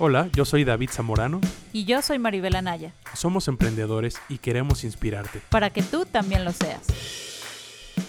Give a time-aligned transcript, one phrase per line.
[0.00, 1.40] Hola, yo soy David Zamorano.
[1.72, 2.92] Y yo soy Maribel Anaya.
[3.14, 5.40] Somos emprendedores y queremos inspirarte.
[5.50, 6.82] Para que tú también lo seas.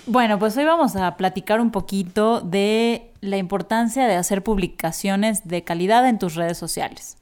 [0.08, 5.64] Bueno, pues hoy vamos a platicar un poquito de la importancia de hacer publicaciones de
[5.64, 7.18] calidad en tus redes sociales.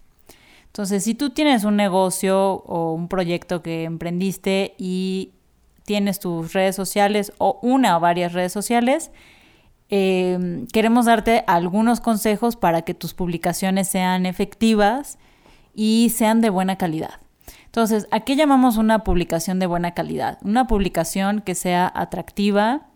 [0.67, 5.31] Entonces, si tú tienes un negocio o un proyecto que emprendiste y
[5.83, 9.11] tienes tus redes sociales o una o varias redes sociales,
[9.89, 15.17] eh, queremos darte algunos consejos para que tus publicaciones sean efectivas
[15.73, 17.19] y sean de buena calidad.
[17.65, 20.37] Entonces, ¿a qué llamamos una publicación de buena calidad?
[20.43, 22.87] Una publicación que sea atractiva,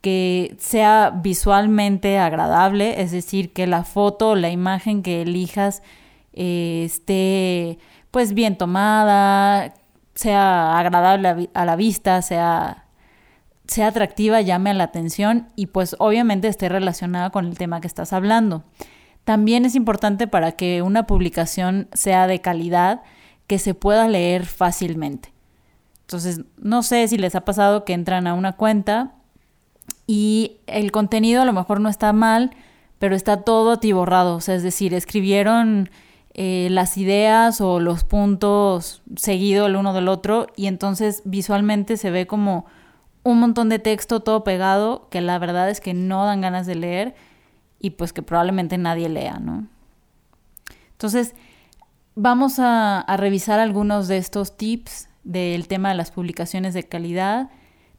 [0.00, 5.82] que sea visualmente agradable, es decir, que la foto o la imagen que elijas
[6.32, 7.78] eh, esté
[8.12, 9.74] pues bien tomada,
[10.14, 12.85] sea agradable a la vista, sea
[13.66, 18.12] sea atractiva, llame la atención y pues obviamente esté relacionada con el tema que estás
[18.12, 18.64] hablando.
[19.24, 23.02] También es importante para que una publicación sea de calidad,
[23.46, 25.32] que se pueda leer fácilmente.
[26.02, 29.14] Entonces, no sé si les ha pasado que entran a una cuenta
[30.06, 32.52] y el contenido a lo mejor no está mal,
[32.98, 34.36] pero está todo atiborrado.
[34.36, 35.90] O sea, es decir, escribieron
[36.34, 42.10] eh, las ideas o los puntos seguido el uno del otro y entonces visualmente se
[42.10, 42.66] ve como
[43.26, 46.76] un montón de texto todo pegado que la verdad es que no dan ganas de
[46.76, 47.16] leer
[47.80, 49.66] y pues que probablemente nadie lea, ¿no?
[50.92, 51.34] Entonces,
[52.14, 57.50] vamos a, a revisar algunos de estos tips del tema de las publicaciones de calidad.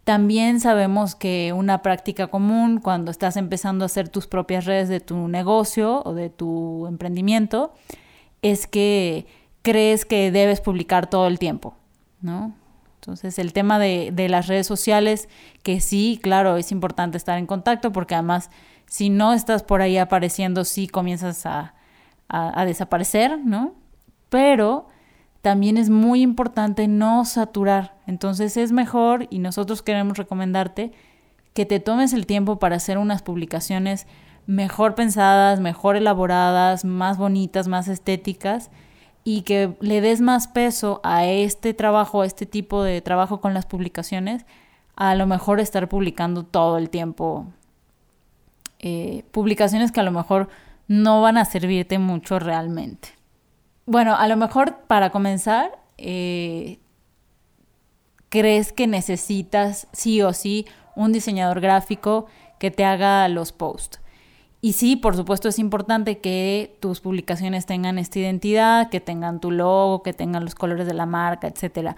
[0.06, 5.02] También sabemos que una práctica común cuando estás empezando a hacer tus propias redes de
[5.02, 7.74] tu negocio o de tu emprendimiento
[8.42, 9.28] es que
[9.62, 11.76] crees que debes publicar todo el tiempo,
[12.22, 12.54] ¿no?
[13.08, 15.30] Entonces, el tema de, las redes sociales,
[15.64, 18.50] que sí, claro, es importante estar en contacto porque además,
[18.86, 21.74] si no estás por ahí apareciendo, sí comienzas a,
[22.66, 23.76] desaparecer, ¿no?
[24.28, 24.90] Pero
[25.42, 27.96] también es muy importante no saturar.
[28.08, 30.92] Entonces, es mejor y nosotros queremos recomendarte
[31.54, 34.06] que te tomes el tiempo para hacer unas publicaciones
[34.48, 38.70] mejor pensadas, mejor elaboradas, más bonitas, más estéticas
[39.30, 43.54] y que le des más peso a este trabajo, a este tipo de trabajo con
[43.54, 44.46] las publicaciones,
[44.96, 47.46] a lo mejor estar publicando todo el tiempo
[48.80, 50.48] eh, publicaciones que a lo mejor
[50.88, 53.10] no van a servirte mucho realmente.
[53.86, 56.80] Bueno, a lo mejor para comenzar, eh,
[58.30, 62.28] crees que necesitas sí o sí un diseñador gráfico
[62.60, 64.00] que te haga los posts.
[64.68, 69.50] Y sí, por supuesto es importante que tus publicaciones tengan esta identidad, que tengan tu
[69.50, 71.96] logo, que tengan los colores de la marca, etc.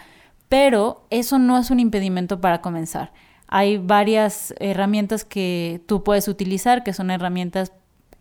[0.49, 3.11] Pero eso no es un impedimento para comenzar.
[3.47, 7.71] Hay varias herramientas que tú puedes utilizar, que son herramientas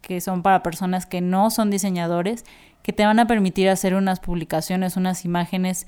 [0.00, 2.47] que son para personas que no son diseñadores,
[2.82, 5.86] que te van a permitir hacer unas publicaciones, unas imágenes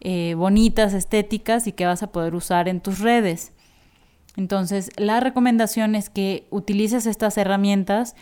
[0.00, 3.52] eh, bonitas, estéticas y que vas a poder usar en tus redes.
[4.36, 8.14] Entonces, la recomendación es que utilices estas herramientas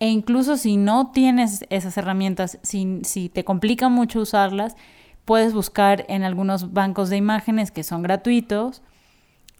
[0.00, 4.76] e incluso si no tienes esas herramientas, si, te complica mucho usarlas,
[5.24, 8.82] puedes buscar en algunos bancos de imágenes que son gratuitos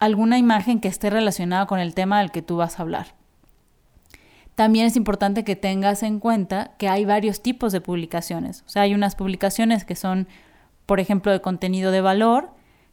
[0.00, 3.14] alguna imagen que esté relacionada con el tema del que tú vas a hablar.
[4.56, 8.64] También es importante que tengas en cuenta que hay varios tipos de publicaciones.
[8.66, 10.26] O sea, hay unas publicaciones que son,
[10.86, 12.50] por ejemplo, de contenido de valor,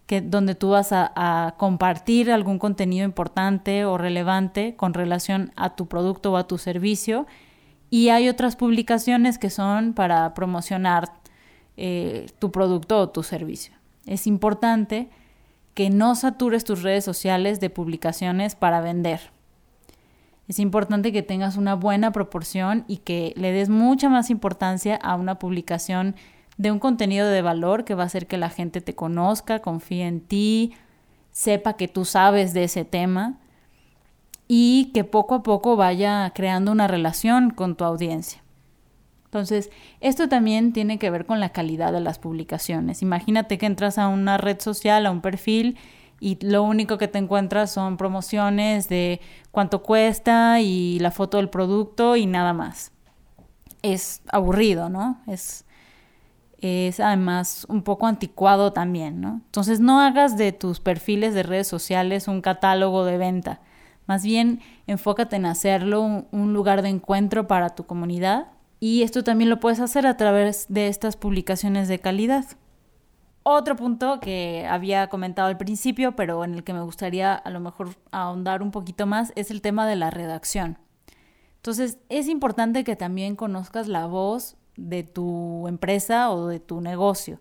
[0.09, 6.31] donde tú vas a, compartir algún contenido importante o relevante con relación a tu producto
[6.31, 7.27] o a tu servicio.
[7.89, 11.11] Y hay otras publicaciones que son para promocionar
[11.77, 13.73] eh, tu producto o tu servicio.
[14.05, 15.09] Es importante
[15.73, 19.31] que no satures tus redes sociales de publicaciones para vender.
[20.47, 25.15] Es importante que tengas una buena proporción y que le des mucha más importancia a
[25.15, 26.15] una publicación
[26.59, 30.05] de un contenido de valor que va a hacer que la gente te conozca, confíe
[30.05, 30.73] en ti,
[31.31, 33.37] sepa que tú sabes de ese tema
[34.49, 38.43] y que poco a poco vaya creando una relación con tu audiencia.
[39.23, 39.69] Entonces,
[40.01, 43.01] esto también tiene que ver con la calidad de las publicaciones.
[43.01, 45.77] Imagínate que entras a una red social, a un perfil,
[46.19, 49.21] y lo único que te encuentras son promociones de
[49.51, 52.91] cuánto cuesta y la foto del producto y nada más.
[53.81, 55.21] Es aburrido, ¿no?
[55.25, 55.63] Es
[56.61, 59.41] es además un poco anticuado también, ¿no?
[59.45, 63.61] Entonces no hagas de tus perfiles de redes sociales un catálogo de venta,
[64.09, 66.01] más bien enfócate en hacerlo
[66.31, 68.47] un, lugar de encuentro para tu comunidad
[68.79, 72.45] y esto también lo puedes hacer a través de estas publicaciones de calidad.
[73.44, 77.59] Otro punto que había comentado al principio, pero en el que me gustaría a lo
[77.59, 80.79] mejor ahondar un poquito más, es el tema de la redacción.
[81.57, 87.39] Entonces, es importante que también conozcas la voz de tu empresa o de tu negocio.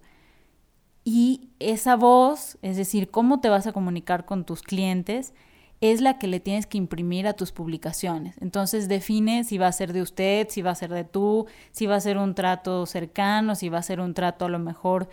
[1.05, 5.33] Y esa voz, es decir, cómo te vas a comunicar con tus clientes,
[5.81, 8.37] es la que le tienes que imprimir a tus publicaciones.
[8.41, 11.87] Entonces define si va a ser de usted, si va a ser de tú, si
[11.87, 15.09] va a ser un trato cercano, si va a ser un trato a lo mejor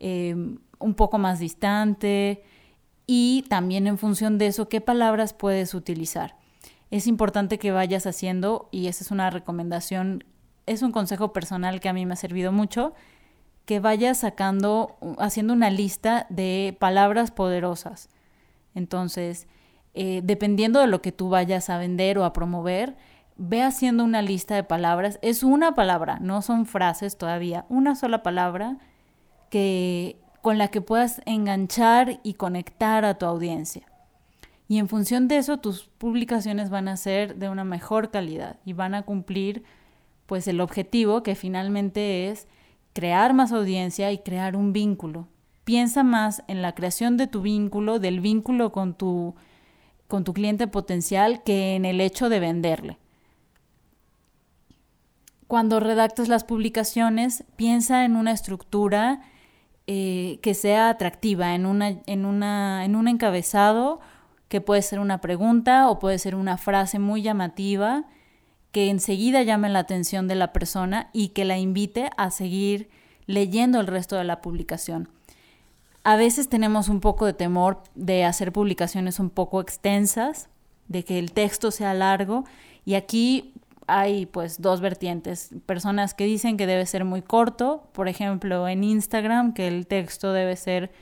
[0.00, 2.42] em, un poco más distante
[3.06, 6.36] y también en función de eso, qué palabras puedes utilizar.
[6.90, 10.24] Es importante que vayas haciendo, y esa es una recomendación,
[10.68, 12.94] es un consejo personal que a mí me ha servido mucho,
[13.64, 18.08] que vayas sacando, haciendo una lista de palabras poderosas.
[18.74, 19.46] Entonces,
[19.94, 22.96] eh, dependiendo de lo que tú vayas a vender o a promover,
[23.36, 25.18] ve haciendo una lista de palabras.
[25.22, 28.78] Es una palabra, no son frases todavía, una sola palabra
[29.50, 33.86] que, con la que puedas enganchar y conectar a tu audiencia.
[34.66, 38.74] Y en función de eso, tus publicaciones van a ser de una mejor calidad y
[38.74, 39.64] van a cumplir
[40.28, 42.46] pues el objetivo que finalmente es
[42.92, 45.26] crear más audiencia y crear un vínculo.
[45.64, 49.34] Piensa más en la creación de tu vínculo, del vínculo con tu
[50.06, 52.98] con tu cliente potencial que en el hecho de venderle.
[55.46, 59.22] Cuando redactas las publicaciones, piensa en una estructura
[59.86, 64.00] eh, que sea atractiva, en, una, en, una, en un encabezado
[64.48, 68.04] que puede ser una pregunta o puede ser una frase muy llamativa
[68.78, 72.88] que enseguida llame la atención de la persona y que la invite a seguir
[73.26, 75.08] leyendo el resto de la publicación.
[76.04, 80.48] A veces tenemos un poco de temor de hacer publicaciones un poco extensas,
[80.86, 82.44] de que el texto sea largo
[82.84, 83.52] y aquí
[83.88, 88.84] hay pues dos vertientes, personas que dicen que debe ser muy corto, por ejemplo en
[88.84, 90.92] Instagram que el texto debe ser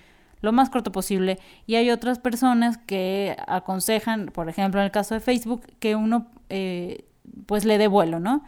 [0.40, 5.12] lo más corto posible y hay otras personas que aconsejan, por ejemplo en el caso
[5.12, 7.05] de Facebook, que uno eh,
[7.46, 8.43] pues le dé vuelo, ¿no?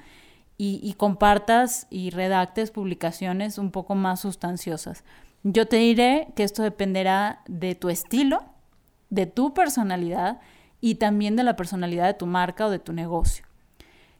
[0.60, 5.04] Y, compartas y redactes publicaciones un poco más sustanciosas.
[5.44, 8.42] Yo te diré que esto dependerá de tu estilo,
[9.08, 10.40] de tu personalidad
[10.80, 13.46] y también de la personalidad de tu marca o de tu negocio.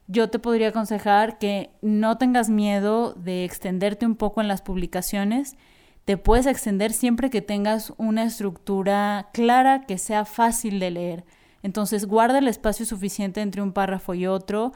[0.07, 5.57] Yo te podría aconsejar que no tengas miedo de extenderte un poco en las publicaciones.
[6.05, 11.25] Te puedes extender siempre que tengas una estructura clara que sea fácil de leer.
[11.63, 14.71] Entonces guarda el espacio suficiente entre un párrafo y otro.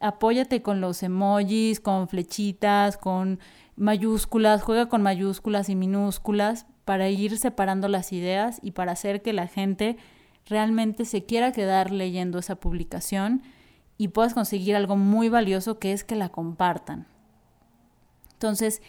[0.00, 3.40] Apóyate con los emojis, con flechitas, con
[3.76, 9.32] mayúsculas, juega con mayúsculas y minúsculas para ir separando las ideas y para hacer que
[9.32, 9.96] la gente
[10.46, 13.42] realmente se quiera quedar leyendo esa publicación
[13.98, 17.06] y puedas conseguir algo muy valioso que es que la compartan.
[18.34, 18.80] Entonces,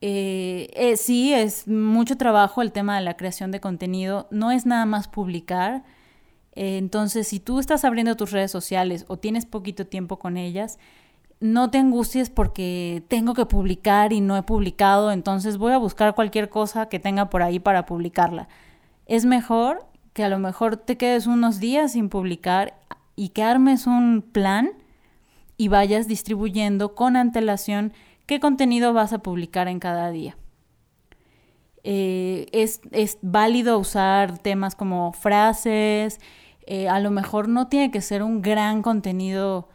[0.00, 4.66] eh, eh, sí, es mucho trabajo el tema de la creación de contenido, no es
[4.66, 5.82] nada más publicar.
[6.54, 10.78] Eh, entonces, si tú estás abriendo tus redes sociales o tienes poquito tiempo con ellas,
[11.40, 16.14] no te angusties porque tengo que publicar y no he publicado, entonces voy a buscar
[16.14, 18.48] cualquier cosa que tenga por ahí para publicarla.
[19.06, 22.74] Es mejor que a lo mejor te quedes unos días sin publicar
[23.16, 24.70] y que armes un plan
[25.56, 27.92] y vayas distribuyendo con antelación
[28.26, 30.36] qué contenido vas a publicar en cada día.
[31.82, 32.80] Eh, es,
[33.20, 36.18] válido usar temas como frases,
[36.66, 39.68] eh, a lo mejor no tiene que ser un gran contenido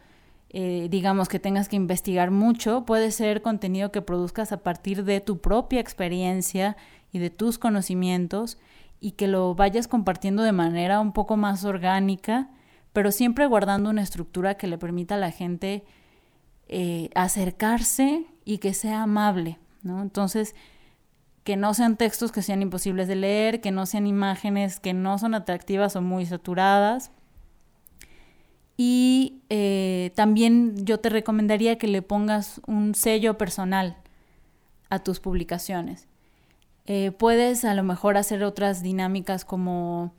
[0.52, 5.20] eh, digamos que tengas que investigar mucho, puede ser contenido que produzcas a partir de
[5.20, 6.76] tu propia experiencia
[7.12, 8.58] y de tus conocimientos
[9.00, 12.50] y que lo vayas compartiendo de manera un poco más orgánica,
[12.92, 15.84] pero siempre guardando una estructura que le permita a la gente
[16.66, 20.02] eh, acercarse y que sea amable, ¿no?
[20.02, 20.56] Entonces,
[21.44, 25.18] que no sean textos que sean imposibles de leer, que no sean imágenes que no
[25.18, 27.12] son atractivas o muy saturadas,
[28.82, 33.98] y eh, también yo te recomendaría que le pongas un sello personal
[34.88, 36.08] a tus publicaciones.
[36.86, 40.14] Eh, puedes a lo mejor hacer otras dinámicas como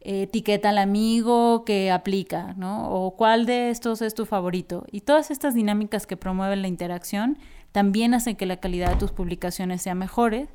[0.00, 2.88] eh, etiqueta al amigo que aplica, ¿no?
[2.88, 4.86] O cuál de estos es tu favorito.
[4.92, 7.36] Y todas estas dinámicas que promueven la interacción
[7.72, 10.46] también hacen que la calidad de tus publicaciones sea mejor.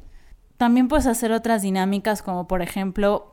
[0.60, 3.32] También puedes hacer otras dinámicas como por ejemplo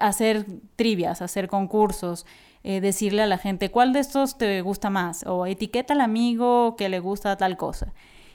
[0.00, 2.24] hacer trivias, hacer concursos,
[2.64, 6.76] eh, decirle a la gente cuál de estos te gusta más o etiqueta al amigo
[6.76, 7.92] que le gusta tal cosa.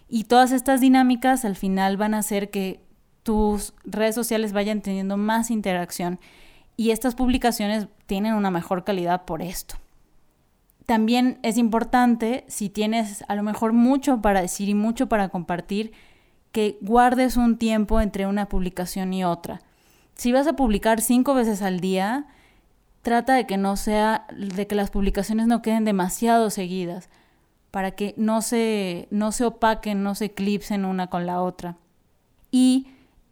[0.08, 2.80] Y todas estas dinámicas al final van a hacer que
[3.24, 6.20] tus redes sociales vayan teniendo más interacción
[6.78, 9.78] y estas publicaciones tienen una mejor calidad por esto.
[10.86, 15.92] También es importante, si tienes a lo mejor mucho para decir y mucho para compartir,
[16.54, 19.62] que guardes un tiempo entre una publicación y otra.
[20.14, 22.28] Si vas a publicar cinco veces al día,
[23.02, 27.10] trata de que no sea, de que las publicaciones no queden demasiado seguidas,
[27.72, 31.76] para que no se, no se opaquen, no se eclipsen una con la otra.
[32.52, 32.88] Y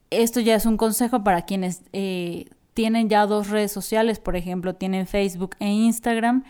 [0.09, 4.73] esto ya es un consejo para quienes eh, tienen ya dos redes sociales, por ejemplo,
[4.73, 6.43] tienen Facebook e Instagram.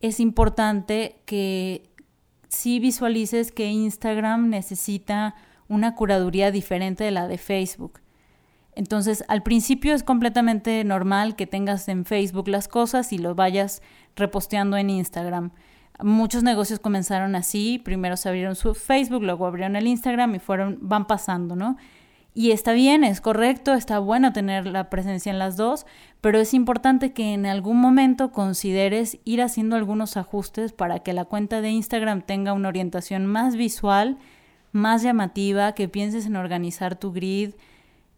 [0.00, 1.90] Es importante que
[2.48, 5.34] si visualices que Instagram necesita
[5.68, 8.00] una curaduría diferente de la de Facebook.
[8.74, 13.82] Entonces, al principio es completamente normal que tengas en Facebook las cosas y lo vayas
[14.14, 15.50] reposteando en Instagram.
[16.00, 20.78] Muchos negocios comenzaron así, primero se abrieron su Facebook, luego abrieron el Instagram y fueron
[20.80, 21.76] van pasando, ¿no?
[22.34, 25.86] Y está bien, es correcto, está bueno tener la presencia en las dos,
[26.20, 31.24] pero es importante que en algún momento consideres ir haciendo algunos ajustes para que la
[31.24, 34.18] cuenta de Instagram tenga una orientación más visual,
[34.72, 37.52] más llamativa, que pienses en organizar tu grid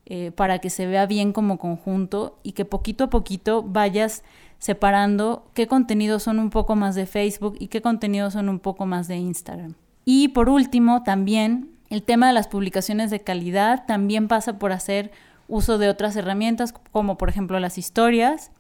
[0.06, 4.24] eh, para que se vea bien como conjunto y que poquito a poquito vayas
[4.58, 8.86] separando qué contenidos son un poco más de Facebook y qué contenidos son un poco
[8.86, 9.74] más de Instagram.
[10.04, 15.12] Y por último, también el tema de las publicaciones de calidad también pasa por hacer
[15.48, 18.52] uso de otras herramientas como por ejemplo las historias,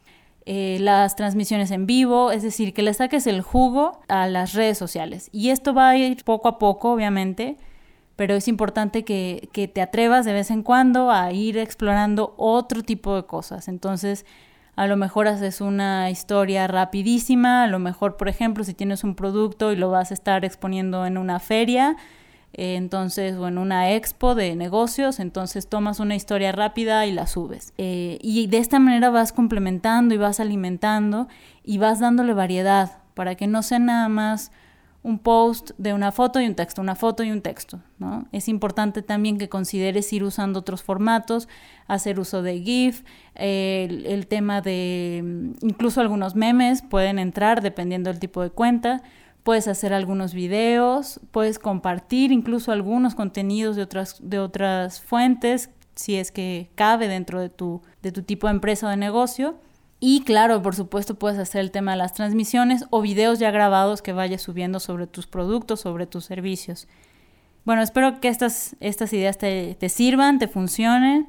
[0.46, 4.78] eh, las transmisiones en vivo, es decir, que le saques el jugo a las redes
[4.78, 5.28] sociales.
[5.32, 7.56] Y esto va a ir poco a poco, obviamente,
[8.20, 12.82] pero es importante que, que te atrevas de vez en cuando a ir explorando otro
[12.82, 13.66] tipo de cosas.
[13.66, 14.26] Entonces,
[14.76, 19.14] a lo mejor haces una historia rapidísima, a lo mejor, por ejemplo, si tienes un
[19.14, 21.96] producto y lo vas a estar exponiendo en una feria,
[22.52, 27.26] eh, entonces, o en una expo de negocios, entonces tomas una historia rápida y la
[27.26, 27.72] subes.
[27.78, 31.26] Eh, y de esta manera vas complementando y vas alimentando
[31.64, 34.52] y vas dándole variedad para que no sea nada más
[35.02, 37.80] un post de una foto y un texto, una foto y un texto.
[37.98, 38.26] ¿no?
[38.32, 41.48] Es importante también que consideres ir usando otros formatos,
[41.86, 43.02] hacer uso de GIF,
[43.34, 49.02] el, tema de mm, incluso algunos memes pueden entrar dependiendo del tipo de cuenta.
[49.42, 56.16] Puedes hacer algunos videos, puedes compartir incluso algunos contenidos de otras, de otras fuentes, si
[56.16, 59.56] es que cabe dentro de tu, de tu tipo de empresa o de negocio.
[60.02, 64.00] Y claro, por supuesto, puedes hacer el tema de las transmisiones o videos ya grabados
[64.00, 66.88] que vayas subiendo sobre tus productos, sobre tus servicios.
[67.66, 71.28] Bueno, espero que estas, estas ideas te, sirvan, te funcionen.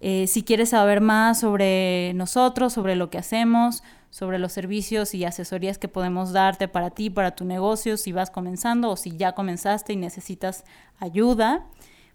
[0.00, 5.24] Eh, si quieres saber más sobre nosotros, sobre lo que hacemos, sobre los servicios y
[5.24, 9.32] asesorías que podemos darte para ti, para tu negocio, si vas comenzando o si ya
[9.32, 10.64] comenzaste y necesitas
[10.98, 11.66] ayuda,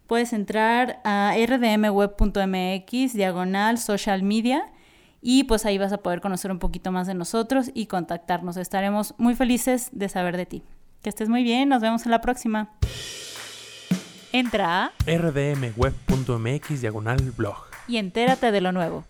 [0.08, 4.66] puedes entrar a rdmweb.mx, diagonal social media
[5.24, 8.58] y pues ahí vas a poder conocer un poquito más de nosotros y contactarnos.
[8.58, 10.64] Estaremos muy felices de saber de ti.
[11.02, 12.70] Que estés muy bien, nos vemos en la próxima.
[14.34, 17.56] Entra a rdmweb.mx diagonal blog
[17.88, 19.06] y entérate de lo nuevo.